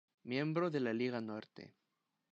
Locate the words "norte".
1.21-1.75